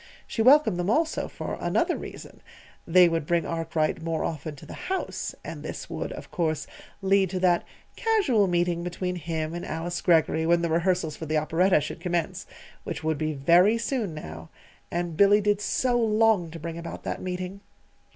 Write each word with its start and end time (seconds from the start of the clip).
She 0.25 0.41
welcomed 0.41 0.77
them, 0.79 0.89
also, 0.89 1.27
for 1.27 1.59
another 1.61 1.95
reason: 1.95 2.41
they 2.87 3.07
would 3.07 3.27
bring 3.27 3.45
Arkwright 3.45 4.01
more 4.01 4.23
often 4.23 4.55
to 4.55 4.65
the 4.65 4.73
house, 4.73 5.35
and 5.45 5.61
this 5.61 5.91
would, 5.91 6.11
of 6.13 6.31
course, 6.31 6.65
lead 7.03 7.29
to 7.29 7.39
that 7.41 7.63
"casual 7.95 8.47
meeting" 8.47 8.83
between 8.83 9.15
him 9.17 9.53
and 9.53 9.63
Alice 9.63 10.01
Greggory 10.01 10.47
when 10.47 10.63
the 10.63 10.71
rehearsals 10.71 11.15
for 11.15 11.27
the 11.27 11.37
operetta 11.37 11.79
should 11.81 11.99
commence 11.99 12.47
which 12.83 13.03
would 13.03 13.19
be 13.19 13.33
very 13.33 13.77
soon 13.77 14.15
now. 14.15 14.49
And 14.89 15.15
Billy 15.15 15.39
did 15.39 15.61
so 15.61 15.99
long 15.99 16.49
to 16.49 16.57
bring 16.59 16.79
about 16.79 17.03
that 17.03 17.21
meeting! 17.21 17.61